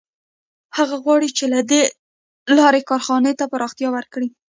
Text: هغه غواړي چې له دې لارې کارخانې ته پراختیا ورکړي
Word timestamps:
هغه 0.77 0.95
غواړي 1.03 1.29
چې 1.37 1.45
له 1.53 1.59
دې 1.69 1.83
لارې 2.57 2.81
کارخانې 2.89 3.33
ته 3.39 3.45
پراختیا 3.51 3.89
ورکړي 3.95 4.27